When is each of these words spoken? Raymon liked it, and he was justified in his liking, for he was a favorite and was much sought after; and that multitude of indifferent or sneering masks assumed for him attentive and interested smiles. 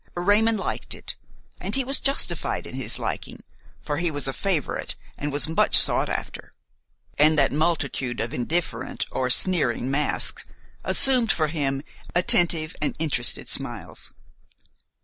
Raymon 0.17 0.57
liked 0.57 0.95
it, 0.95 1.13
and 1.59 1.75
he 1.75 1.83
was 1.83 1.99
justified 1.99 2.65
in 2.65 2.73
his 2.73 2.97
liking, 2.97 3.43
for 3.83 3.97
he 3.97 4.09
was 4.09 4.27
a 4.27 4.33
favorite 4.33 4.95
and 5.15 5.31
was 5.31 5.47
much 5.47 5.77
sought 5.77 6.09
after; 6.09 6.53
and 7.19 7.37
that 7.37 7.51
multitude 7.51 8.19
of 8.19 8.33
indifferent 8.33 9.05
or 9.11 9.29
sneering 9.29 9.91
masks 9.91 10.43
assumed 10.83 11.31
for 11.31 11.49
him 11.49 11.83
attentive 12.15 12.75
and 12.81 12.95
interested 12.97 13.47
smiles. 13.47 14.11